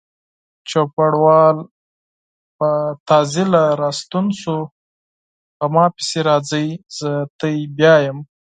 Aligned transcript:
چوپړوال 0.69 1.57
په 2.57 2.69
بیړه 3.09 3.65
راستون 3.83 4.25
شو: 4.39 4.57
په 5.57 5.65
ما 5.73 5.85
پسې 5.95 6.19
راځئ، 6.29 6.67
زه 6.97 7.11
تاسې 7.39 7.63
بیایم. 7.77 8.17